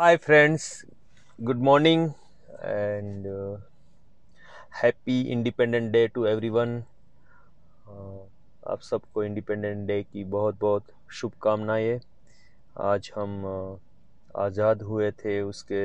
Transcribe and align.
Good 0.00 1.60
morning 1.60 2.14
and 2.64 3.26
uh, 3.26 3.58
happy 4.70 5.30
Independent 5.30 5.92
Day 5.92 6.08
to 6.14 6.26
everyone. 6.26 6.86
Uh, 7.86 8.22
आप 8.66 8.80
सबको 8.80 9.24
independent 9.24 9.86
day 9.88 10.02
की 10.02 10.24
बहुत 10.36 10.58
बहुत 10.60 10.84
शुभकामनाएँ। 11.18 12.00
आज 12.80 13.10
हम 13.16 13.44
uh, 13.50 13.76
आज़ाद 14.44 14.82
हुए 14.82 15.10
थे 15.20 15.40
उसके 15.42 15.82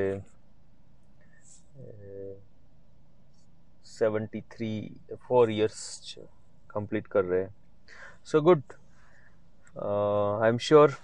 seventy 3.97 4.41
three 4.55 4.71
four 5.27 5.51
years 5.51 6.15
complete 6.71 7.07
कर 7.07 7.25
रहे 7.25 7.41
हैं। 7.41 7.53
So 8.31 8.41
good 8.41 8.63
I 9.77 10.49
am 10.49 10.57
sure 10.69 10.97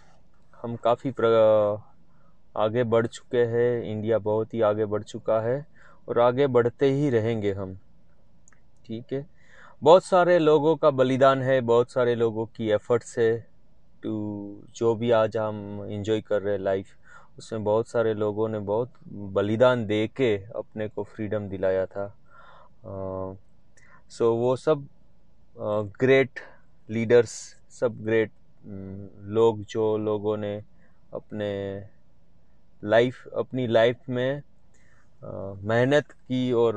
हम 0.61 0.75
काफ़ी 0.85 1.11
आगे 2.55 2.83
बढ़ 2.83 3.07
चुके 3.07 3.43
हैं। 3.45 3.83
इंडिया 3.83 4.17
बहुत 4.19 4.53
ही 4.53 4.61
आगे 4.61 4.85
बढ़ 4.85 5.03
चुका 5.03 5.39
है 5.41 5.65
और 6.09 6.19
आगे 6.19 6.47
बढ़ते 6.47 6.91
ही 6.91 7.09
रहेंगे 7.09 7.51
हम। 7.53 7.77
ठीक 8.85 9.13
है? 9.13 9.25
बहुत 9.81 10.03
सारे 10.03 10.37
लोगों 10.39 10.75
का 10.75 10.89
बलिदान 10.91 11.41
है 11.41 11.59
बहुत 11.61 11.91
सारे 11.91 12.15
लोगों 12.15 12.45
की 12.45 12.69
एफर्ट्स 12.69 13.17
है 13.19 13.47
टू 14.03 14.11
जो 14.75 14.93
भी 14.95 15.11
आज 15.11 15.37
हम 15.37 15.85
इंजॉय 15.89 16.21
कर 16.21 16.41
रहे 16.41 16.53
हैं 16.53 16.61
लाइफ 16.61 16.87
उसमें 17.37 17.63
बहुत 17.63 17.87
सारे 17.87 18.13
लोगों 18.13 18.47
ने 18.49 18.59
बहुत 18.59 18.91
बलिदान 19.07 19.85
दे 19.85 20.07
के 20.07 20.35
अपने 20.55 20.87
को 20.87 21.03
फ्रीडम 21.03 21.47
दिलाया 21.49 21.85
था। 21.85 22.07
सो 22.85 23.37
so, 24.09 24.21
वो 24.21 24.55
सब 24.55 24.87
ग्रेट 25.99 26.39
लीडर्स 26.89 27.31
सब 27.69 28.03
ग्रेट 28.03 28.31
लोग 29.29 29.63
जो 29.63 29.97
लोगों 29.97 30.37
ने 30.37 30.55
अपने 31.13 31.49
लाइफ, 32.83 33.27
अपनी 33.27 33.67
लाइफ 33.67 34.09
में 34.09 34.41
मेहनत 35.23 36.11
की 36.11 36.51
और 36.53 36.75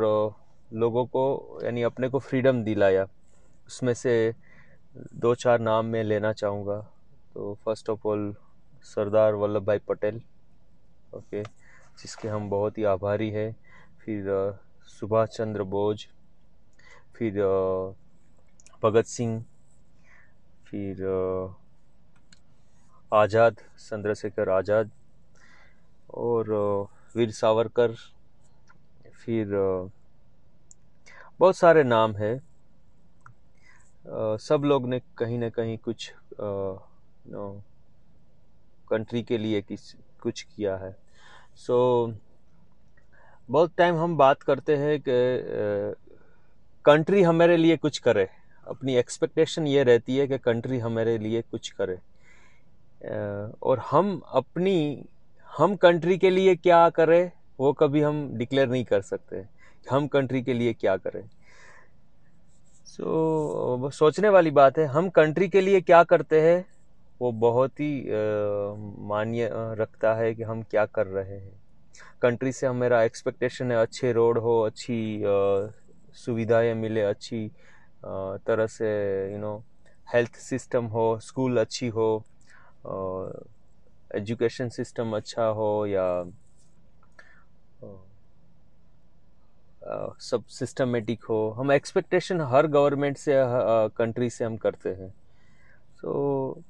लोगों 0.73 1.05
को, 1.07 1.61
यानी 1.65 1.83
अपने 1.83 2.09
को 2.09 2.19
फ्रीडम 2.19 2.63
दिलाया। 2.65 3.07
उसमें 3.67 3.93
से 3.95 4.35
दो 5.15 5.35
चार 5.35 5.61
नाम 5.61 5.87
मैं 5.87 6.03
लेना 6.05 6.33
चाहूँगा। 6.33 6.79
तो 7.35 7.55
first 7.65 7.91
of 7.91 8.07
all 8.09 8.35
Sardar 8.85 9.35
Vallabhbhai 9.67 9.79
Patel. 9.89 10.21
Okay, 11.15 11.43
जिसके 11.43 12.29
हम 12.29 12.49
बहुत 12.51 12.79
ही 12.79 12.85
आभारी 12.85 13.31
हैं। 13.31 13.55
फिर 14.05 14.59
सुभाष 14.89 15.29
चंद्र 15.29 15.63
बोस। 15.65 16.07
फिर 17.17 17.41
भगत 18.83 19.07
सिंह। 19.07 19.45
फिर 20.67 21.03
आज़ाद, 23.13 23.57
चंद्रशेखर 23.81 24.49
आज़ाद। 24.51 24.91
और 26.25 26.51
वीर 27.17 27.31
सावरकर 27.33 27.95
फिर 29.25 29.47
बहुत 31.39 31.57
सारे 31.57 31.83
नाम 31.85 32.15
है। 32.17 32.37
सब 34.41 34.63
लोग 34.65 34.87
ने 34.89 35.01
कहीं 35.19 35.39
ना 35.39 35.49
कहीं 35.49 35.77
कुछ 35.79 36.13
कंट्री 38.91 39.23
के 39.23 39.39
लिए 39.39 39.61
किस 39.63 39.93
कुछ 40.23 40.43
किया 40.43 40.77
है। 40.77 40.97
सो 41.57 41.77
so, 42.09 42.19
बहुत 43.51 43.73
टाइम 43.77 43.97
हम 43.97 44.17
बात 44.17 44.43
करते 44.43 44.77
हैं 44.77 44.99
कि 45.01 45.17
कंट्री 46.85 47.23
हमारे 47.23 47.57
लिए 47.57 47.77
कुछ 47.77 47.99
करे। 47.99 48.29
अपनी 48.69 48.97
एक्सपेक्टेशन 48.97 49.67
ये 49.67 49.83
रहती 49.85 50.17
है 50.17 50.27
कि 50.27 50.39
कंट्री 50.39 50.79
हमारे 50.79 51.17
लिए 51.19 51.43
कुछ 51.43 51.69
करे। 51.81 51.99
और 53.63 53.79
हम 53.91 54.21
अपनी 54.35 55.05
हम 55.55 55.75
कंट्री 55.77 56.17
के 56.19 56.31
लिए 56.31 56.55
क्या 56.57 56.89
करें 56.91 57.31
वो 57.61 57.73
कभी 57.73 58.01
हम 58.01 58.29
डिक्लेयर 58.37 58.69
नहीं 58.69 58.85
कर 58.85 59.01
सकते। 59.01 59.45
हम 59.91 60.07
कंट्री 60.07 60.43
के 60.43 60.55
लिए 60.55 60.73
क्या 60.73 60.97
करें? 60.97 61.23
सो 62.87 63.87
so, 63.87 63.93
सोचने 63.93 64.29
वाली 64.29 64.51
बात 64.51 64.79
है 64.79 64.85
हम 64.87 65.09
कंट्री 65.09 65.49
के 65.49 65.61
लिए 65.61 65.81
क्या 65.81 66.03
करते 66.05 66.41
हैं 66.41 66.65
वो 67.21 67.31
बहुत 67.33 67.81
ही 67.81 68.05
मान्य 69.09 69.49
रखता 69.81 70.15
है 70.15 70.35
कि 70.35 70.43
हम 70.43 70.63
क्या 70.63 70.85
कर 70.87 71.07
रहे 71.07 71.39
हैं। 71.39 71.63
कंट्री 72.23 72.53
से 72.53 72.67
हम 72.67 72.77
मेरा 72.77 73.03
एक्सपेक्टेशन 73.03 73.73
है 73.73 73.77
अच्छे 73.77 74.13
रोड 74.13 74.39
हो 74.39 74.61
अच्छी 74.61 75.23
सुविधाएँ 76.15 76.75
मिले 76.75 77.03
अच्छी 77.03 77.49
तरह 78.05 78.67
से 78.67 78.89
यू 79.33 79.39
नो 79.39 79.57
हेल्थ 80.15 80.37
सिस्टम 80.41 80.85
हो 80.87 81.19
स्कूल 81.19 81.61
अच्छी 81.61 81.89
हो 81.89 82.25
एजुकेशन 84.15 84.69
सिस्टम 84.69 85.17
अच्छा 85.17 85.45
हो 85.49 85.87
या 85.87 86.07
सब 90.23 90.45
सिस्टमेटिक 90.51 91.25
हो, 91.25 91.51
हम 91.51 91.73
एक्सपेक्टेशन 91.73 92.41
हर 92.43 92.67
गवर्नमेंट 92.69 93.17
से 93.19 93.33
कंट्री 93.97 94.31
से 94.31 94.45
हम 94.45 94.57
करते 94.57 94.89
हैं। 94.91 95.09
तो 96.03 96.63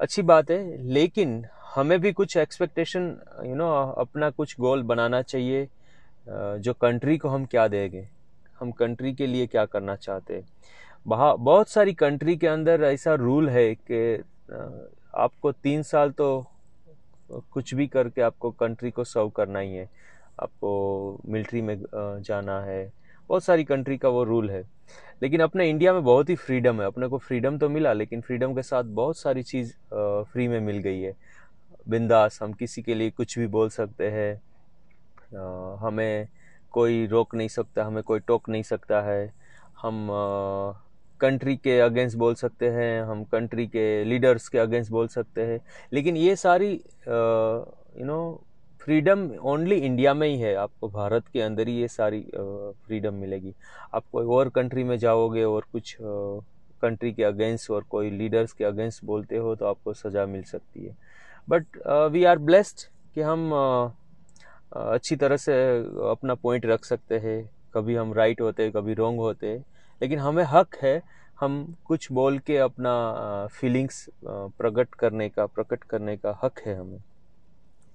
अच्छी 0.00 0.22
बात 0.22 0.50
है, 0.50 0.82
लेकिन 0.84 1.44
हमें 1.74 1.98
भी 2.00 2.12
कुछ 2.12 2.36
एक्सपेक्टेशन 2.36 3.06
यू 3.46 3.54
नो 3.54 3.70
अपना 3.98 4.30
कुछ 4.30 4.54
गोल 4.60 4.82
बनाना 4.84 5.22
चाहिए 5.22 5.66
जो 6.26 6.72
कंट्री 6.74 7.16
को 7.18 7.28
हम 7.28 7.44
क्या 7.46 7.66
देंगे, 7.68 8.08
हम 8.60 8.70
कंट्री 8.72 9.12
के 9.14 9.26
लिए 9.26 9.46
क्या 9.46 9.64
करना 9.66 9.96
चाहते 9.96 10.34
हैं। 10.34 10.46
बहुत 11.06 11.68
सारी 11.68 11.92
कंट्री 11.94 12.36
के 12.36 12.46
अंदर 12.46 12.82
ऐसा 12.84 13.14
रूल 13.16 13.48
है 13.48 13.74
कि 13.90 14.22
आपको 15.16 15.52
तीन 15.52 15.82
साल 15.84 16.10
तो 16.10 16.28
कुछ 17.30 17.74
भी 17.74 17.86
करके 17.86 18.22
आपको 18.22 18.50
कंट्री 18.50 18.90
को 18.90 19.04
सर्व 19.04 19.28
करना 19.28 19.58
ही 19.58 19.74
है। 19.74 19.88
आपको 20.42 21.20
मिलिट्री 21.26 21.62
में 21.62 21.82
जाना 21.94 22.60
है। 22.60 22.92
बहुत 23.28 23.44
सारी 23.44 23.64
कंट्री 23.64 23.96
का 23.98 24.08
वो 24.08 24.24
रूल 24.24 24.50
है। 24.50 24.62
लेकिन 25.22 25.40
अपने 25.40 25.68
इंडिया 25.70 25.92
में 25.92 26.04
बहुत 26.04 26.28
ही 26.28 26.34
फ्रीडम 26.34 26.80
है। 26.80 26.86
अपने 26.86 27.06
को 27.06 27.18
फ्रीडम 27.18 27.58
तो 27.58 27.68
मिला, 27.68 27.92
लेकिन 27.92 28.20
फ्रीडम 28.20 28.54
के 28.54 28.62
साथ 28.62 28.84
बहुत 28.84 29.18
सारी 29.18 29.42
चीज़ 29.42 29.74
फ्री 30.32 30.48
में 30.48 30.60
मिल 30.60 30.78
गई 30.78 31.00
है। 31.00 31.16
बिंदास, 31.88 32.38
हम 32.42 32.52
किसी 32.52 32.82
के 32.82 32.94
लिए 32.94 33.10
कुछ 33.10 33.38
भी 33.38 33.46
बोल 33.46 33.68
सकते 33.68 34.10
हैं। 34.10 34.40
हमें 35.76 36.28
कोई 36.70 37.06
रोक 37.06 37.34
नहीं 37.34 37.48
सकता, 37.48 37.84
हमें 37.84 38.02
कोई 38.02 38.20
टोक 38.20 38.48
नहीं 38.48 38.62
सकता 38.62 39.00
है। 39.02 39.32
हम 39.82 40.08
कंट्री 41.20 41.56
के 41.56 41.78
अगेंस्ट 41.80 42.16
बोल 42.18 42.34
सकते 42.34 42.68
हैं 42.70 43.02
हम 43.02 43.22
कंट्री 43.32 43.66
के 43.66 44.04
लीडर्स 44.04 44.48
के 44.48 44.58
अगेंस्ट 44.58 44.90
बोल 44.92 45.08
सकते 45.08 45.42
हैं। 45.42 45.60
लेकिन 45.92 46.16
ये 46.16 46.36
सारी 46.36 46.72
you 46.72 48.04
know 48.06 48.18
freedom 48.80 49.28
only 49.44 49.76
India 49.76 50.14
में 50.14 50.26
ही 50.28 50.38
है। 50.40 50.54
आपको 50.56 50.88
भारत 50.88 51.24
के 51.32 51.40
अंदर 51.42 51.68
ही 51.68 51.74
ये 51.80 51.88
सारी 51.88 52.20
फ्रीडम 52.30 53.14
मिलेगी। 53.14 53.54
आप 53.94 54.04
कोई 54.12 54.26
और 54.26 54.48
कंट्री 54.48 54.84
में 54.84 54.96
जाओगे 54.98 55.44
और 55.44 55.66
कुछ 55.72 55.96
कंट्री 56.82 57.12
के 57.12 57.24
अगेंस्ट 57.24 57.70
और 57.70 57.82
कोई 57.90 58.10
लीडर्स 58.10 58.52
के 58.52 58.64
अगेंस्ट 58.64 59.04
बोलते 59.04 59.36
हो 59.36 59.54
तो 59.54 59.66
आपको 59.66 59.92
सज़ा 59.94 60.26
मिल 60.26 60.42
सकती 60.44 60.84
है। 60.86 60.96
बट 61.48 61.78
वी 62.12 62.24
आर 62.24 62.38
ब्लेस्ड 62.40 62.86
कि 63.14 63.20
हम 63.20 63.50
uh, 63.50 63.90
अच्छी 64.74 65.16
तरह 65.16 65.36
से 65.36 65.52
अपना 66.10 66.34
पॉइंट 66.34 66.66
रख 66.66 66.84
सकते 66.84 67.18
हैं। 67.18 67.38
कभी 67.74 67.94
हम 67.94 68.12
राइट 68.14 68.40
होते 68.40 68.70
कभी 68.70 68.94
रॉन्ग 68.94 69.20
होते। 69.20 69.56
लेकिन 70.02 70.18
हमें 70.18 70.44
हक 70.44 70.76
है, 70.82 71.02
हम 71.40 71.74
कुछ 71.84 72.10
बोल 72.12 72.38
के 72.38 72.56
अपना 72.58 72.92
फीलिंग्स 73.52 74.08
प्रकट 74.24 74.94
करने 74.94 75.28
का, 75.28 75.46
प्रकट 75.46 75.84
करने 75.84 76.16
का 76.16 76.38
हक 76.44 76.60
है 76.66 76.74
हमें। 76.74 76.98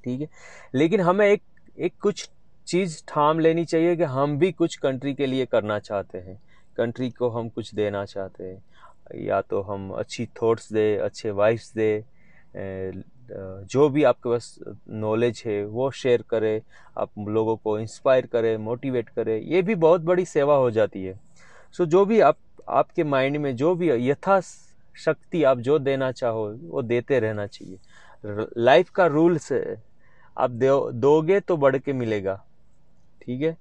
ठीक 0.04 0.22
है? 0.22 0.28
लेकिन 0.76 1.02
हमें 1.02 1.28
एक 1.28 1.42
एक 1.80 1.94
कुछ 2.02 2.30
चीज़ 2.68 3.02
ठाम 3.08 3.40
लेनी 3.40 3.66
चाहिए 3.66 3.96
कि 3.96 4.04
हम 4.04 4.38
भी 4.38 4.52
कुछ 4.52 4.76
कंट्री 4.76 5.14
के 5.14 5.26
लिए 5.26 5.46
करना 5.46 5.80
चाहते 5.80 6.18
हैं। 6.18 6.42
कंट्री 6.78 7.10
को 7.10 7.30
हम 7.30 7.50
कुछ 7.50 7.74
देना 7.76 8.04
चाहते 8.06 8.44
हैं। 8.44 8.64
या 9.16 9.42
तो 9.42 9.62
हम 9.62 9.90
अच्छी 9.92 10.26
थॉट्स 10.42 10.72
दे, 10.74 10.96
अच्छे 10.98 11.32
वाइफ्स 11.32 11.74
दे 11.74 12.04
जो 13.66 13.88
भी 13.90 14.04
आपके 14.04 14.30
पास 14.30 14.60
नॉलेज 14.90 15.44
है, 15.46 15.66
वो 15.66 15.90
शेयर 15.92 16.22
करें, 16.30 16.62
आप 16.98 17.10
लोगों 17.20 17.56
को 17.58 17.78
इंस्पायर 17.80 18.26
करें 18.26 18.56
मोटिवेट 18.58 19.10
करें। 19.10 19.38
ये 19.42 19.62
भी 19.62 19.76
बहुत 19.76 20.02
बड़ी 20.02 20.26
सेवा 20.26 20.56
हो 20.56 20.72
जाती 20.72 21.04
है। 21.04 21.20
सो 21.74 21.86
जो 21.86 22.06
भी 22.06 22.20
आप, 22.20 22.38
आपके 22.70 23.04
माइंड 23.04 23.38
में 23.38 23.56
जो 23.56 23.74
भी 23.76 23.90
यथा 24.10 24.40
शक्ति 24.96 25.44
आप 25.44 25.60
जो 25.60 25.78
देना 25.80 26.12
चाहो, 26.12 26.48
वो 26.64 26.82
देते 26.82 27.20
रहना 27.20 27.48
चाहिए। 27.48 27.78
लाइफ 28.58 28.90
का 28.90 29.06
रूल्स 29.06 29.52
है। 29.52 29.82
आप 30.38 30.52
दोगे 30.52 31.40
तो 31.40 31.58
बढ़ 31.58 31.78
के 31.78 31.94
मिलेगा। 31.94 32.36
ठीक 33.22 33.42
है? 33.42 33.58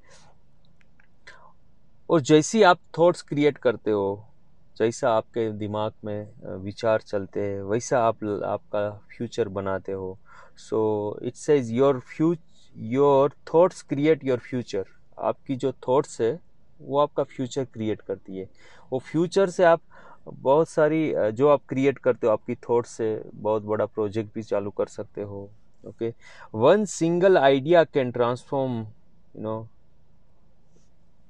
और 2.11 2.21
जैसी 2.21 2.63
आप 2.63 2.79
थॉट्स 2.99 3.23
क्रिएट 3.23 3.59
करते 3.59 3.91
हो, 3.91 4.29
जैसा 4.77 5.11
आपके 5.13 5.51
दिमाग 5.53 5.93
में 6.05 6.29
विचार 6.65 7.01
चलते 7.01 7.41
हैं, 7.41 7.63
वैसा 7.63 7.99
आप, 7.99 8.25
आपका 8.25 8.91
फ्यूचर 9.17 9.49
बनाते 9.49 9.93
हो। 9.93 10.19
So 10.57 11.19
it's 11.23 11.41
says 11.41 11.71
your 11.71 12.01
few 12.17 12.35
your 12.77 13.33
thoughts 13.55 13.83
create 13.83 14.25
your 14.25 14.39
future 14.39 14.85
आपकी 15.19 15.57
जो 15.57 15.73
थॉट्स 15.89 16.21
है 16.21 16.39
वो 16.83 16.99
आपका 16.99 17.23
फ्यूचर 17.25 17.65
क्रिएट 17.65 18.01
करती 18.01 18.39
है। 18.39 18.49
वो 18.93 18.99
फ्यूचर 19.01 19.51
से 19.51 19.65
आप 19.65 19.81
बहुत 20.27 20.69
सारी 20.69 21.13
जो 21.33 21.49
आप 21.49 21.61
क्रिएट 21.69 21.99
करते 21.99 22.27
हो, 22.27 22.33
आपकी 22.33 22.55
थॉट 22.69 22.87
से 22.87 23.23
बहुत 23.35 23.63
बड़ा 23.65 23.87
प्रोजेक्ट 23.87 24.35
भी 24.35 24.43
चालू 24.43 24.71
कर 24.71 24.87
सकते 24.89 25.23
हो 25.23 25.49
okay 25.85 26.13
one 26.55 26.85
single 26.87 27.39
idea 27.39 27.83
can 27.85 28.11
transform 28.13 28.79
you 28.79 29.43
know 29.43 29.67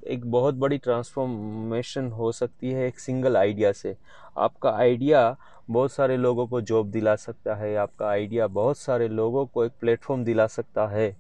एक 0.03 0.25
बहुत 0.31 0.55
बड़ी 0.55 0.79
ट्रांसफॉर्मेशन 0.79 2.11
हो 2.13 2.31
सकती 2.33 2.71
है 2.71 2.87
एक 2.87 2.99
सिंगल 2.99 3.37
आइडिया 3.37 3.71
से। 3.73 3.95
आपका 4.37 4.71
आइडिया 4.71 5.37
बहुत 5.69 5.93
सारे 5.93 6.17
लोगों 6.17 6.47
को 6.47 6.61
जॉब 6.61 6.91
दिला 6.91 7.15
सकता 7.17 7.55
है, 7.55 7.75
आपका 7.77 8.09
आइडिया 8.09 8.47
बहुत 8.49 8.79
सारे 8.79 9.09
लोगों 9.09 9.45
को 9.47 9.65
एक 9.65 9.73
प्लेटफॉर्म 9.81 10.25
दिला 10.25 10.47
सकता 10.47 10.87
है। 10.89 11.17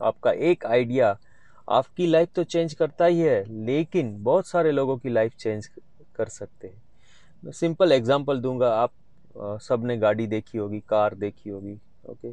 आपका 0.00 0.30
एक 0.30 0.66
आइडिया 0.66 1.16
आपकी 1.70 2.06
लाइफ 2.06 2.28
तो 2.34 2.44
चेंज 2.44 2.74
करता 2.74 3.04
ही 3.04 3.20
है, 3.20 3.44
लेकिन 3.64 4.16
बहुत 4.22 4.46
सारे 4.46 4.72
लोगों 4.72 4.96
की 4.98 5.08
लाइफ 5.08 5.34
चेंज 5.36 5.66
कर 6.16 6.28
सकते 6.28 6.68
हैं। 6.68 6.82
मैं 7.42 7.52
सिंपल 7.52 7.92
एग्जांपल 7.92 8.40
दूँगा, 8.40 8.72
आप 8.72 8.92
सबने 9.62 9.96
गाड़ी 9.98 10.26
देखी 10.26 10.58
होगी, 10.58 10.80
कार 10.80 11.14
देखी 11.16 11.50
होगी 11.50 11.78
ओके 12.04 12.28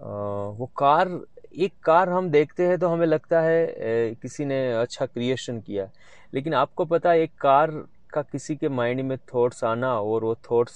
वो 0.00 0.70
कार, 0.76 1.08
एक 1.54 1.72
कार 1.84 2.08
हम 2.08 2.30
देखते 2.30 2.66
हैं 2.66 2.78
तो 2.78 2.88
हमें 2.88 3.06
लगता 3.06 3.40
है 3.40 4.14
किसी 4.14 4.44
ने 4.44 4.56
अच्छा 4.72 5.06
क्रिएशन 5.06 5.60
किया। 5.60 5.88
लेकिन 6.32 6.54
आपको 6.54 6.84
पता 6.84 7.10
है, 7.10 7.20
एक 7.20 7.32
कार 7.40 7.70
का 8.12 8.22
किसी 8.22 8.56
के 8.56 8.68
माइंड 8.70 9.00
में 9.00 9.16
थॉट्स 9.34 9.64
आना 9.64 9.94
और 9.94 10.24
वो 10.24 10.34
थॉट्स 10.50 10.74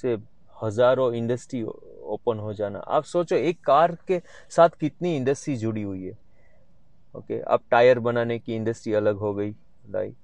से 0.00 0.16
हज़ारों 0.56 1.12
इंडस्ट्री 1.14 1.62
ओपन 1.62 2.38
हो 2.38 2.52
जाना। 2.54 2.78
आप 2.78 3.04
सोचो, 3.04 3.36
एक 3.36 3.60
कार 3.60 3.96
के 4.08 4.20
साथ 4.50 4.68
कितनी 4.80 5.16
इंडस्ट्री 5.16 5.56
जुड़ी 5.56 5.82
हुई 5.82 6.04
है। 6.04 6.18
ओके 7.14 7.38
अब 7.40 7.60
टायर 7.70 7.98
बनाने 7.98 8.38
की 8.38 8.54
इंडस्ट्री 8.56 8.92
अलग 8.94 9.16
हो 9.18 9.34
गई 9.34 9.50
लाइक 9.90 10.14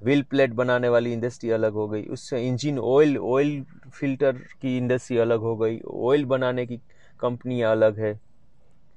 व्हील 0.00 0.22
प्लेट 0.30 0.52
बनाने 0.52 0.88
वाली 0.88 1.12
इंडस्ट्री 1.12 1.50
अलग 1.50 1.72
हो 1.72 1.86
गई, 1.88 2.02
उससे 2.04 2.40
इंजन 2.48 2.78
ऑयल 2.78 3.16
ऑयल 3.18 3.62
फ़िल्टर 3.90 4.32
की 4.62 4.76
इंडस्ट्री 4.78 5.18
अलग 5.18 5.40
हो 5.40 5.56
गई 5.56 5.80
ऑयल 5.88 6.24
बनाने 6.24 6.66
की 6.66 6.76
कंपनी 7.20 7.60
अलग 7.64 7.98
है 7.98 8.18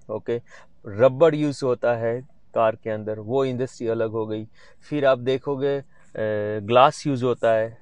ओके 0.09 0.41
रबड़ 0.85 1.33
यूज़ 1.35 1.63
होता 1.65 1.95
है 1.97 2.19
कार 2.55 2.75
के 2.75 2.89
अंदर, 2.89 3.19
वो 3.19 3.43
इंडस्ट्री 3.45 3.87
अलग 3.87 4.11
हो 4.11 4.25
गई। 4.27 4.45
फिर 4.89 5.05
आप 5.05 5.19
देखोगे 5.19 5.77
ग्लास 6.17 7.05
यूज़ 7.07 7.23
होता 7.25 7.53
है 7.53 7.77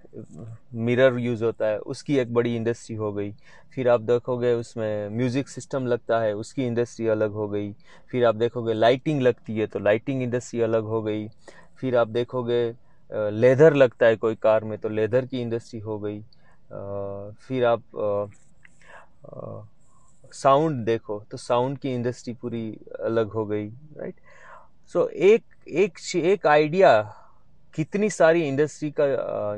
मिरर 0.76 1.18
यूज़ 1.20 1.44
होता 1.44 1.68
है 1.68 1.78
उसकी 1.80 2.18
एक 2.20 2.34
बड़ी 2.34 2.56
इंडस्ट्री 2.56 2.96
हो 2.96 3.12
गई। 3.14 3.32
फिर 3.76 3.90
आप 3.90 4.02
देखोगे 4.02 4.52
उसमें 4.54 5.10
म्यूज़िक 5.10 5.50
सिस्टम 5.50 5.86
लगता 5.88 6.20
है 6.22 6.34
उसकी 6.34 6.66
इंडस्ट्री 6.66 7.08
अलग 7.08 7.32
हो 7.32 7.48
गई। 7.50 7.72
फिर 8.12 8.26
आप 8.26 8.36
देखोगे 8.36 8.74
लाइटिंग 8.74 9.22
लगती 9.22 9.58
है 9.58 9.68
तो 9.68 9.80
लाइटिंग 9.80 10.22
इंडस्ट्री 10.24 10.62
अलग 10.62 10.84
हो 10.84 11.02
गई। 11.02 11.28
फिर 11.80 11.98
आप 11.98 12.08
देखोगे 12.08 12.64
लेदर 13.32 13.74
लगता 13.74 14.06
है 14.06 14.16
कोई 14.16 14.36
कार 14.36 14.64
में 14.64 14.78
तो 14.80 14.90
लेदर 14.90 15.26
की 15.26 15.42
इंडस्ट्री 15.42 15.80
हो 15.80 16.00
गई। 16.00 16.22
फिर 17.48 17.66
आप 17.66 18.32
साउंड 20.34 20.86
देखो 20.86 21.24
तो 21.32 21.38
साउंड 21.38 21.78
की 21.78 21.94
इंडस्ट्री 21.94 22.34
पूरी 22.34 22.70
अलग 23.00 23.30
हो 23.30 23.46
गई 23.46 23.68
राइट 23.68 24.16
सो 24.94 25.04
so, 25.04 25.10
एक 25.10 25.44
एक 25.68 26.00
एक 26.16 26.48
आइडिया 26.48 26.92
कितनी 27.76 28.10
सारी 28.10 28.42
इंडस्ट्री 28.48 28.90
का 29.00 29.06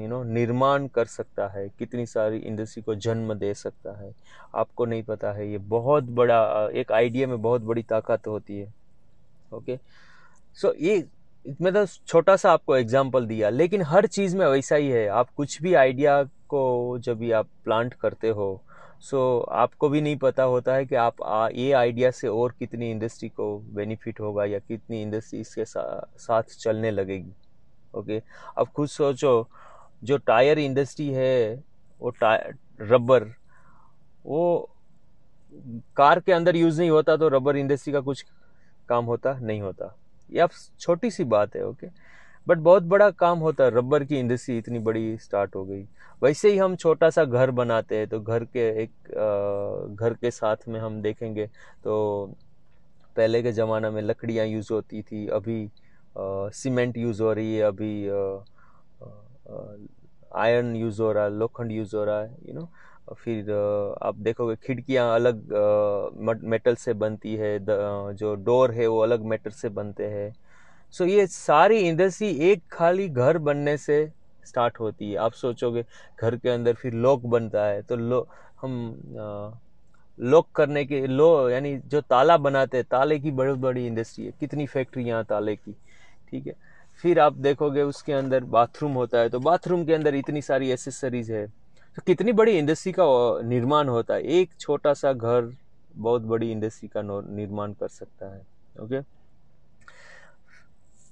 यू 0.01 0.07
नो 0.07 0.21
निर्माण 0.23 0.87
कर 0.87 1.05
सकता 1.05 1.47
है 1.47 1.67
कितनी 1.79 2.05
सारी 2.05 2.37
इंडस्ट्री 2.37 2.81
को 2.83 2.95
जन्म 2.95 3.33
दे 3.33 3.53
सकता 3.53 3.91
है 3.99 4.11
आपको 4.55 4.85
नहीं 4.85 5.03
पता 5.03 5.31
है। 5.31 5.49
ये 5.51 5.57
बहुत 5.57 6.03
बड़ा 6.19 6.69
एक 6.75 6.91
आइडिया 6.91 7.27
में 7.27 7.41
बहुत 7.41 7.61
बड़ी 7.61 7.83
ताकत 7.83 8.27
होती 8.27 8.59
है। 8.59 8.73
ओके? 9.53 9.77
सो 10.57 10.73
ये 10.81 11.05
मैं 11.61 11.73
तो 11.73 11.85
छोटा 11.85 12.35
सा 12.35 12.51
आपको 12.51 12.75
एग्जांपल 12.77 13.25
दिया 13.25 13.49
लेकिन 13.49 13.81
हर 13.81 14.05
चीज़ 14.07 14.35
में 14.37 14.45
वैसा 14.47 14.75
ही 14.75 14.89
है। 14.89 15.07
आप 15.07 15.29
कुछ 15.37 15.61
भी 15.61 15.73
आइडिया 15.75 16.21
को 16.23 16.97
जब 16.99 17.17
भी 17.17 17.31
आप 17.31 17.47
प्लांट 17.63 17.93
करते 17.93 18.29
हो 18.29 18.61
सो 19.01 19.17
so, 19.39 19.53
आपको 19.53 19.89
भी 19.89 20.01
नहीं 20.01 20.17
पता 20.17 20.43
होता 20.43 20.75
है 20.75 20.85
कि 20.85 20.95
आप 20.95 21.21
आ, 21.23 21.47
ये 21.49 21.71
आइडिया 21.71 22.11
से 22.11 22.27
और 22.27 22.53
कितनी 22.59 22.91
इंडस्ट्री 22.91 23.29
को 23.29 23.57
बेनिफिट 23.75 24.19
होगा 24.19 24.45
या 24.45 24.59
कितनी 24.59 25.01
इंडस्ट्री 25.01 25.39
इसके 25.39 25.65
सा, 25.65 26.07
साथ 26.17 26.43
चलने 26.59 26.91
लगेगी। 26.91 27.33
ओके? 27.93 28.21
अब 28.57 28.67
खुद 28.67 28.87
सोचो, 28.89 29.47
जो 30.03 30.17
टायर 30.17 30.59
इंडस्ट्री 30.59 31.07
है, 31.09 31.63
वो 32.01 32.13
रबर, 32.81 33.23
वो 34.25 34.69
कार 35.97 36.19
के 36.19 36.31
अंदर 36.31 36.55
यूज़ 36.55 36.79
नहीं 36.79 36.89
होता 36.89 37.15
तो 37.17 37.27
रबर 37.29 37.57
इंडस्ट्री 37.57 37.93
का 37.93 37.99
कुछ 38.01 38.25
काम 38.89 39.05
होता, 39.05 39.33
नहीं 39.33 39.61
होता। 39.61 39.95
ये 40.29 40.39
अब 40.39 40.49
छोटी 40.79 41.11
सी 41.11 41.23
बात 41.25 41.55
है, 41.55 41.65
ओके? 41.65 41.87
बट 42.47 42.57
बहुत 42.57 42.83
बड़ा 42.83 43.09
काम 43.11 43.39
होता 43.39 43.63
है 43.63 43.71
रबर 43.71 44.03
की 44.03 44.19
इंडस्ट्री 44.19 44.57
इतनी 44.57 44.79
बड़ी 44.79 45.17
स्टार्ट 45.17 45.55
हो 45.55 45.63
गई। 45.65 45.83
वैसे 46.21 46.49
ही 46.51 46.57
हम 46.57 46.75
छोटा 46.75 47.09
सा 47.09 47.23
घर 47.25 47.51
बनाते 47.51 47.97
हैं 47.97 48.07
तो 48.07 48.19
घर 48.21 48.43
के 48.45 48.67
एक 48.83 48.91
घर 49.95 50.13
के 50.21 50.31
साथ 50.31 50.67
में 50.67 50.79
हम 50.79 51.01
देखेंगे 51.01 51.45
तो 51.83 52.35
पहले 53.17 53.41
के 53.43 53.51
ज़माना 53.51 53.91
में 53.91 54.01
लकड़ियाँ 54.01 54.45
यूज़ 54.45 54.71
होती 54.73 55.01
थी, 55.01 55.27
अभी 55.27 55.69
सीमेंट 56.17 56.97
यूज़ 56.97 57.21
हो 57.23 57.33
रही 57.33 57.55
है 57.55 57.63
अभी 57.63 57.91
आयरन 60.35 60.75
यूज़ 60.75 61.01
हो 61.01 61.11
रहा 61.11 61.23
है, 61.23 61.31
लोखंड 61.31 61.71
यूज़ 61.71 61.95
हो 61.95 62.03
रहा 62.05 62.21
है 62.21 62.35
यू 62.47 62.53
नो 62.53 62.69
फिर 63.15 63.51
आप 64.03 64.15
देखोगे 64.17 64.55
खिड़कियाँ 64.63 65.13
अलग 65.15 66.41
मेटल 66.45 66.75
से 66.75 66.93
बनती 66.95 67.35
है 67.35 67.57
जो 67.61 68.33
डोर 68.37 68.71
है 68.71 68.87
वो 68.87 68.99
अलग 69.01 69.23
मेटल 69.25 69.51
से 69.51 69.69
बनते 69.69 70.07
हैं. 70.07 70.33
सो 70.93 71.05
ये 71.05 71.27
सारी 71.27 71.77
इंडस्ट्री 71.79 72.29
एक 72.49 72.61
खाली 72.71 73.07
घर 73.09 73.37
बनने 73.39 73.77
से 73.77 74.05
स्टार्ट 74.45 74.79
होती 74.79 75.11
है. 75.11 75.17
आप 75.17 75.31
सोचोगे 75.33 75.83
घर 76.21 76.35
के 76.35 76.49
अंदर 76.49 76.73
फिर 76.73 76.93
लॉक 76.95 77.25
बनता 77.27 77.65
है 77.65 77.81
तो 77.81 77.95
लो, 77.95 78.27
हम 78.61 79.59
लॉक 80.19 80.47
करने 80.55 80.83
के, 80.85 81.05
लो, 81.07 81.49
यानी 81.49 81.75
जो 81.85 82.01
ताला 82.01 82.37
बनाते 82.39 82.77
हैं, 82.77 82.85
ताले 82.91 83.19
की 83.19 83.31
बड़ी 83.31 83.53
बड़ी 83.55 83.85
इंडस्ट्री 83.87 84.25
है. 84.25 84.31
कितनी 84.39 84.65
फैक्ट्रियाँ 84.67 85.23
ताले 85.25 85.55
की? 85.55 85.75
ठीक 86.31 86.47
है। 86.47 86.53
फिर 87.03 87.19
आप 87.19 87.33
देखोगे 87.33 87.81
उसके 87.83 88.13
अंदर 88.13 88.43
बाथरूम 88.45 88.93
होता 88.93 89.19
है 89.19 89.29
तो 89.29 89.39
बाथरूम 89.39 89.85
के 89.85 89.93
अंदर 89.93 90.15
इतनी 90.15 90.41
सारी 90.41 90.69
एसेसरीज 90.71 91.31
है। 91.31 91.45
तो 91.97 92.01
कितनी 92.07 92.31
बड़ी 92.33 92.57
इंडस्ट्री 92.57 92.91
का 92.91 93.05
निर्माण 93.43 93.87
होता 93.89 94.13
है। 94.13 94.23
एक 94.31 94.49
छोटा 94.59 94.93
सा 94.93 95.13
घर 95.13 95.51
बहुत 95.95 96.21
बड़ी 96.23 96.51
इंडस्ट्री 96.51 96.89
का 96.89 97.01
निर्माण 97.03 97.73
कर 97.73 97.87
सकता 97.89 98.33
है 98.33 98.41
ओके 98.81 99.01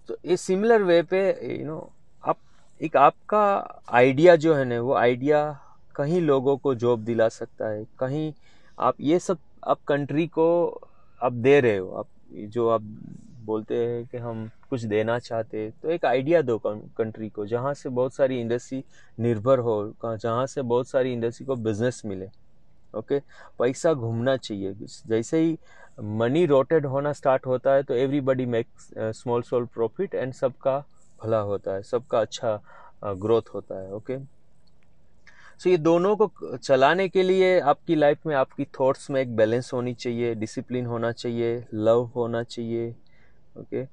तो 0.09 0.17
ये 0.25 0.37
सिमिलर 0.37 0.83
वे 0.83 1.01
पे 1.03 1.21
यू 1.51 1.65
नो 1.65 1.77
आप, 2.23 2.37
एक 2.81 2.97
आपका 2.97 3.45
आइडिया 3.89 4.35
जो 4.35 4.53
है 4.55 4.65
ना, 4.65 4.79
वो 4.81 4.93
आइडिया 4.93 5.39
कहीं 5.95 6.21
लोगों 6.21 6.55
को 6.57 6.73
जॉब 6.75 7.03
दिला 7.05 7.27
सकता 7.29 7.67
है। 7.67 7.85
कहीं 7.99 8.31
आप, 8.77 8.95
ये 8.99 9.19
सब 9.19 9.37
आप 9.67 9.79
कंट्री 9.87 10.27
को 10.27 10.47
आप 11.21 11.33
दे 11.33 11.59
रहे 11.59 11.77
हो। 11.77 11.91
आप, 11.91 12.07
जो 12.31 12.67
आप 12.69 12.81
बोलते 13.45 13.75
हैं 13.77 14.05
कि 14.05 14.17
हम 14.17 14.49
कुछ 14.69 14.83
देना 14.83 15.17
चाहते 15.19 15.69
तो 15.83 15.89
एक 15.89 16.05
आइडिया 16.05 16.41
दो 16.41 16.57
कंट्री 16.65 17.29
को, 17.29 17.45
जहाँ 17.45 17.73
से 17.73 17.89
बहुत 17.91 18.13
सारी 18.15 18.39
इंडस्ट्री 18.41 18.83
निर्भर 19.17 19.59
हो 19.59 19.93
जहाँ 20.05 20.45
से 20.47 20.61
बहुत 20.63 20.87
सारी 20.89 21.13
इंडस्ट्री 21.13 21.45
को 21.45 21.55
बिज़नेस 21.57 22.01
मिले, 22.05 22.27
ओके? 22.93 23.19
पैसा 23.59 23.93
घूमना 23.93 24.37
चाहिए। 24.37 24.73
जैसे 25.07 25.39
ही 25.39 25.57
मनी 25.99 26.45
रोटेड 26.45 26.85
होना 26.85 27.11
स्टार्ट 27.13 27.45
होता 27.45 27.73
है 27.73 27.83
तो 27.83 27.93
everybody 27.95 28.45
makes 28.47 28.89
small 29.17 29.41
small 29.41 29.65
profit 29.65 30.15
and 30.15 30.33
सबका 30.33 30.77
भला 31.19 31.39
होता 31.41 31.73
है, 31.73 31.83
सबका 31.83 32.19
अच्छा 32.19 32.59
ग्रोथ 33.05 33.53
होता 33.53 33.79
है, 33.79 33.91
ओके? 33.91 34.13
okay? 34.13 34.25
सो 35.59 35.69
ये 35.69 35.77
दोनों 35.77 36.15
को 36.15 36.57
चलाने 36.57 37.07
के 37.09 37.23
लिए 37.23 37.59
आपकी 37.61 37.95
लाइफ 37.95 38.25
में 38.25 38.35
आपकी 38.35 38.65
थॉट्स 38.79 39.09
में 39.09 39.21
एक 39.21 39.35
बैलेंस 39.35 39.71
होनी 39.73 39.93
चाहिए, 39.93 40.33
डिसिप्लिन 40.35 40.85
होना 40.85 41.11
चाहिए, 41.11 41.63
लव 41.73 42.03
होना 42.15 42.41
चाहिए, 42.43 42.89
ओके? 43.55 43.83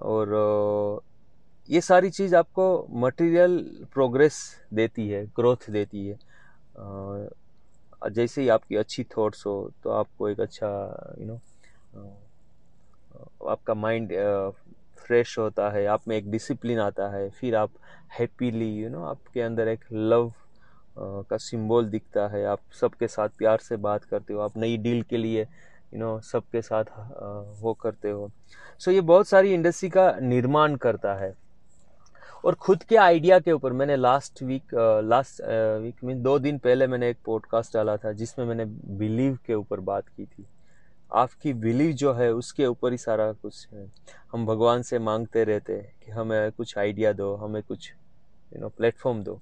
और 0.00 1.02
ये 1.68 1.80
सारी 1.80 2.10
चीज़ 2.10 2.34
आपको 2.36 2.86
मटेरियल 3.00 3.58
प्रोग्रेस 3.92 4.40
देती 4.74 5.08
है 5.08 5.24
ग्रोथ 5.36 5.70
देती 5.70 6.06
है। 6.06 6.18
जैसे 8.10 8.42
ही 8.42 8.48
आपकी 8.48 8.76
अच्छी 8.76 9.04
थॉट्स 9.16 9.46
हो 9.46 9.70
तो 9.84 9.90
आपको 9.90 10.28
एक 10.28 10.40
अच्छा 10.40 10.68
यू 11.18 11.26
नो 11.26 11.40
आपका 13.48 13.74
माइंड 13.74 14.12
फ्रेश 14.98 15.38
होता 15.38 15.68
है, 15.70 15.84
आप 15.86 16.08
में 16.08 16.16
एक 16.16 16.30
डिसिप्लिन 16.30 16.78
आता 16.78 17.08
है, 17.08 17.28
फिर 17.30 17.56
आप 17.56 17.70
हैप्पीली 18.18 18.70
यू 18.74 18.88
नो 18.90 19.04
आपके 19.04 19.40
अंदर 19.40 19.68
एक 19.68 19.84
लव 19.92 20.32
का 20.96 21.36
सिंबल 21.36 21.86
दिखता 21.86 22.26
है। 22.28 22.44
आप 22.46 22.60
सबके 22.80 23.06
साथ 23.08 23.28
प्यार 23.38 23.58
से 23.58 23.76
बात 23.78 24.04
करते 24.04 24.34
हो, 24.34 24.40
आप 24.40 24.56
नई 24.56 24.76
डील 24.78 25.02
के 25.02 25.16
लिए 25.16 25.46
यू 25.94 26.00
नो 26.00 26.18
सबके 26.20 26.62
साथ 26.62 26.84
वो 27.60 27.74
करते 27.74 28.10
हो। 28.10 28.30
सो 28.78 28.90
so, 28.90 28.94
ये 28.94 29.00
बहुत 29.00 29.28
सारी 29.28 29.54
इंडस्ट्री 29.54 29.88
का 29.88 30.12
निर्माण 30.20 30.76
करता 30.76 31.14
है। 31.14 31.34
और 32.44 32.54
खुद 32.54 32.82
के 32.82 32.96
आइडिया 32.96 33.38
के 33.38 33.52
ऊपर 33.52 33.72
मैंने 33.72 33.96
लास्ट 33.96 34.42
वीक 34.42 34.74
लास्ट 35.04 35.40
वीक 35.82 36.04
में 36.04 36.22
दो 36.22 36.38
दिन 36.38 36.58
पहले 36.58 36.86
मैंने 36.86 37.08
एक 37.10 37.18
पॉडकास्ट 37.24 37.74
डाला 37.74 37.96
था 37.96 38.12
जिसमें 38.12 38.46
मैंने 38.46 38.64
बिलीव 38.98 39.38
के 39.46 39.54
ऊपर 39.54 39.80
बात 39.80 40.08
की 40.08 40.24
थी। 40.24 40.46
आपकी 41.12 41.52
बिलीव 41.52 41.92
जो 41.92 42.12
है 42.12 42.32
उसके 42.32 42.66
ऊपर 42.66 42.92
ही 42.92 42.98
सारा 42.98 43.32
कुछ 43.32 43.66
है। 43.72 43.86
हम 44.32 44.46
भगवान 44.46 44.82
से 44.82 44.98
मांगते 44.98 45.44
रहते 45.44 45.72
हैं 45.72 45.92
कि 46.04 46.10
हमें 46.10 46.52
कुछ 46.52 46.76
आइडिया 46.78 47.12
दो 47.12 47.34
हमें 47.34 47.62
कुछ 47.62 47.92
यू 48.52 48.60
नो 48.60 48.68
प्लेटफॉर्म 48.68 49.22
दो। 49.22 49.38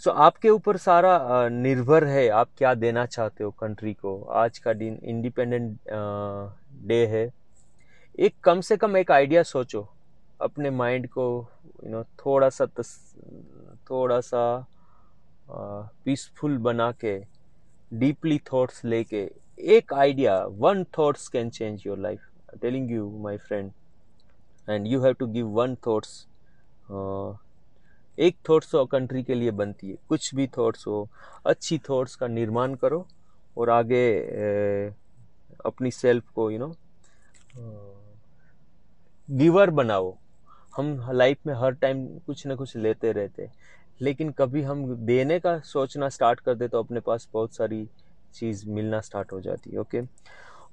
सो 0.00 0.10
so, 0.10 0.16
आपके 0.16 0.50
ऊपर 0.50 0.76
सारा 0.76 1.48
निर्भर 1.48 2.04
है 2.04 2.28
आप 2.28 2.48
क्या 2.58 2.72
देना 2.74 3.04
चाहते 3.06 3.44
हो 3.44 3.50
कंट्री 3.60 3.92
को? 3.94 4.20
आज 4.22 4.58
का 4.58 4.72
दिन 4.72 4.98
इंडिपेंडेंट 5.02 5.78
डे 6.88 7.06
है। 7.06 7.30
एक 8.18 8.34
कम 8.44 8.60
से 8.60 8.76
कम 8.76 8.96
एक 8.96 9.10
आइडिया 9.10 9.42
सोचो 9.42 9.86
अपने 10.42 10.70
माइंड 10.70 11.08
को 11.08 11.24
यू 11.84 11.90
नो 11.90 12.02
थोड़ा 12.24 12.48
सा 12.48 12.66
तस, 12.66 13.14
थोड़ा 13.90 14.20
सा 14.20 14.66
पीसफुल 16.04 16.58
बना 16.58 16.90
के 17.04 17.18
डीपली 17.92 18.38
थॉट्स 18.52 18.84
लेके 18.84 19.28
एक 19.76 19.92
idea 19.94 20.38
one 20.58 20.84
thoughts 20.98 21.28
can 21.28 21.50
change 21.50 21.82
your 21.86 21.98
life 21.98 22.28
telling 22.62 22.90
you 22.90 23.10
my 23.22 23.36
friend 23.38 23.72
and 24.68 24.86
you 24.86 25.02
have 25.02 25.12
to 25.12 25.26
give 25.26 25.46
one 25.60 25.74
thoughts 25.86 26.26
एक 28.18 28.36
थॉट्स 28.48 28.70
तो 28.70 28.84
कंट्री 28.86 29.22
के 29.22 29.34
लिए 29.34 29.50
बनती 29.50 29.90
है। 29.90 29.96
कुछ 30.08 30.34
भी 30.34 30.46
थॉट्स 30.58 30.86
हो, 30.86 31.08
अच्छी 31.46 31.78
थॉट्स 31.90 32.14
का 32.16 32.26
निर्माण 32.28 32.74
करो 32.74 33.06
और 33.56 33.70
आगे 33.70 34.06
अपनी 35.66 35.90
सेल्फ 35.90 36.28
को 36.30 36.50
यू 36.50 36.58
नो 36.58 36.74
गिवर 39.28 39.70
बनाओ। 39.70 40.16
हम 40.76 41.10
लाइफ 41.12 41.46
में 41.46 41.54
हर 41.54 41.74
टाइम 41.74 42.06
कुछ 42.26 42.46
ना 42.46 42.54
कुछ 42.54 42.76
लेते 42.76 43.12
रहते 43.12 43.48
लेकिन 44.00 44.30
कभी 44.30 44.62
हम 44.62 44.84
देने 45.06 45.38
का 45.40 45.58
सोचना 45.64 46.08
स्टार्ट 46.08 46.40
कर 46.40 46.54
दे 46.54 46.68
तो 46.68 46.78
अपने 46.78 47.00
पास 47.00 47.28
बहुत 47.32 47.54
सारी 47.54 47.86
चीज़ 48.34 48.68
मिलना 48.68 49.00
स्टार्ट 49.00 49.32
हो 49.32 49.40
जाती 49.40 49.70
है 49.70 49.78
ओके 49.78 50.00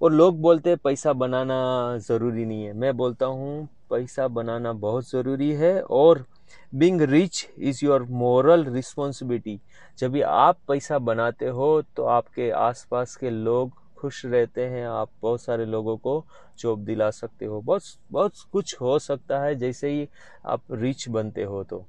और 0.02 0.12
लोग 0.12 0.40
बोलते 0.42 0.70
हैं, 0.70 0.78
पैसा 0.84 1.14
बनाना 1.14 1.98
ज़रूरी 2.00 2.46
नहीं 2.46 2.64
है। 2.64 2.74
मैं 2.74 2.96
बोलता 2.98 3.26
हूँ, 3.26 3.68
पैसा 3.90 4.28
बनाना 4.30 4.74
बहुत 4.76 5.10
ज़रूरी 5.10 5.52
है 5.54 5.80
और 5.82 6.26
being 6.74 7.02
rich 7.02 7.48
is 7.60 7.84
your 7.86 8.04
moral 8.12 8.64
responsibility 8.66 9.60
जब 10.00 10.12
भी 10.12 10.22
आप 10.22 10.58
पैसा 10.68 10.98
बनाते 11.00 11.48
हो 11.48 11.82
तो 11.96 12.06
आपके 12.08 12.50
आसपास 12.52 13.16
के 13.16 13.30
लोग 13.30 13.72
खुश 13.98 14.26
रहते 14.26 14.66
हैं। 14.66 14.86
आप 14.88 15.10
बहुत 15.22 15.42
सारे 15.42 15.66
लोगों 15.66 15.96
को 15.98 16.24
जॉब 16.60 16.84
दिला 16.86 17.10
सकते 17.12 17.46
हो। 17.46 17.62
बहुत 17.62 17.84
बहुत 18.12 18.34
कुछ 18.52 18.76
हो 18.82 18.98
सकता 19.00 19.40
है, 19.40 19.56
जैसे 19.56 19.90
ही 19.90 20.08
आप 20.46 20.62
रिच 20.72 21.08
बनते 21.10 21.44
हो 21.44 21.64
तो। 21.64 21.86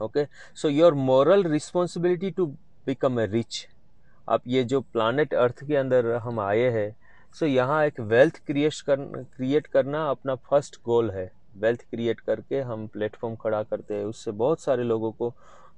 Okay 0.00 0.24
so 0.56 0.68
your 0.68 0.94
moral 0.94 1.44
responsibility 1.44 2.30
to 2.30 2.46
become 2.86 3.20
a 3.20 3.26
rich 3.26 3.66
आप 4.28 4.42
ये 4.46 4.62
जो 4.64 4.80
प्लानट 4.82 5.34
अर्थ 5.34 5.64
के 5.64 5.76
अंदर 5.76 6.10
हम 6.16 6.40
आए 6.40 6.70
हैं 6.70 6.90
सो 7.34 7.44
so, 7.44 7.52
यहाँ 7.52 7.84
एक 7.86 8.00
वेल्थ 8.00 8.38
क्रिएट 8.46 8.80
कर 8.86 8.96
क्रिएट 9.36 9.66
करना 9.66 10.04
अपना 10.10 10.34
फ़र्स्ट 10.50 10.76
गोल 10.84 11.10
है। 11.10 11.30
वेल्थ 11.58 11.80
क्रिएट 11.90 12.20
करके 12.20 12.60
हम 12.60 12.86
प्लेटफॉर्म 12.86 13.34
खड़ा 13.36 13.62
करते 13.62 13.94
हैं। 13.94 14.04
उससे 14.04 14.30
बहुत 14.42 14.60
सारे 14.60 14.84
लोगों 14.84 15.10
को 15.12 15.32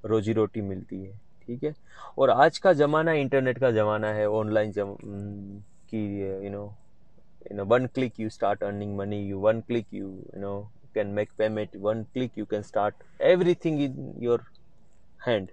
रोजी 0.05 0.33
रोटी 0.33 0.61
मिलती 0.61 1.03
है। 1.03 1.19
ठीक 1.47 1.63
है? 1.63 1.73
और 2.17 2.29
आज 2.29 2.57
का 2.57 2.73
ज़माना 2.73 3.11
इंटरनेट 3.13 3.59
का 3.59 3.71
ज़माना 3.71 4.11
है। 4.13 4.27
ऑनलाइन 4.29 4.71
जम 4.71 4.95
की 5.89 6.03
you 6.45 6.51
know 6.51 6.63
you 7.51 7.57
know 7.57 7.65
one 7.65 7.87
click 7.87 8.19
you 8.19 8.29
start 8.29 8.63
earning 8.63 8.95
money 8.97 9.21
you 9.21 9.39
one 9.39 9.61
click 9.61 9.93
you 9.93 10.07
you 10.07 10.41
know 10.41 10.59
can 10.95 11.07
make 11.07 11.31
payment 11.37 11.75
one 11.77 12.03
click 12.13 12.37
you 12.37 12.45
can 12.45 12.61
start 12.61 13.21
everything 13.65 13.81
in 13.81 14.13
your 14.19 14.43
hand 15.27 15.49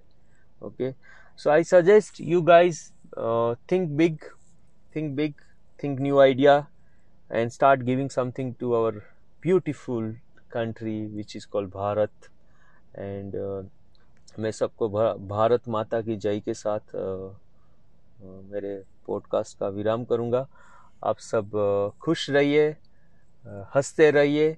okay 0.61 0.93
so 1.39 1.51
I 1.51 1.65
suggest 1.65 2.21
you 2.21 2.43
guys 2.43 2.83
think 3.71 3.89
big 3.97 4.19
think 4.97 5.15
big 5.17 5.35
think 5.85 6.01
new 6.01 6.19
idea 6.21 6.67
and 7.31 7.53
start 7.53 7.85
giving 7.85 8.09
something 8.11 8.55
to 8.55 8.75
our 8.75 8.93
beautiful 9.47 10.15
country 10.49 10.99
which 11.17 11.37
is 11.37 11.47
called 11.47 11.71
Bharat 11.71 12.29
and 12.99 13.35
uh, 13.35 13.65
मैं 14.39 14.51
सबको 14.51 14.89
भारत 15.19 15.69
माता 15.69 16.01
की 16.01 16.17
जय 16.17 16.41
के 16.41 16.55
साथ 16.55 16.79
uh, 16.79 17.29
uh, 17.29 18.53
मेरे 18.53 18.83
podcast 19.07 19.59
का 19.59 19.69
विराम 19.69 20.05
करूँगा। 20.05 20.47
आप 21.05 21.19
सब 21.19 21.51
खुश 22.01 22.31
रहिए 22.31 22.77
हँसते 23.47 24.11
रहिए 24.11 24.57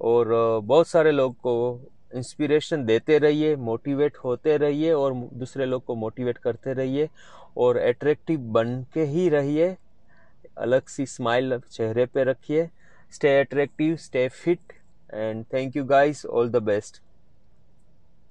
और 0.00 0.26
बहुत 0.64 0.88
सारे 0.88 1.12
लोग 1.12 1.36
को 1.36 1.80
इंस्पिरेशन 2.14 2.84
देते 2.84 3.18
रहिए 3.18 3.56
मोटिवेट 3.56 4.16
होते 4.16 4.56
रहिए 4.56 4.92
और 4.92 5.14
दूसरे 5.14 5.64
लोग 5.66 5.84
को 5.84 5.94
मोटिवेट 5.94 6.38
करते 6.38 6.72
रहिए 6.72 7.08
और 7.56 7.76
अट्रैक्टिव 7.76 8.40
बन 8.40 8.86
के 8.94 9.04
ही 9.04 9.28
रहिए। 9.28 9.76
अलग 10.56 10.88
सी 10.88 11.06
स्माइल 11.06 11.58
चेहरे 11.70 12.06
पे 12.06 12.24
रखिए। 12.24 12.68
Stay 13.12 13.38
attractive 13.40 13.96
stay 13.96 14.28
fit 14.28 14.72
and 15.14 15.44
thank 15.52 15.76
you 15.76 15.84
guys 15.84 16.24
all 16.26 16.50
the 16.50 16.62
best 16.62 17.00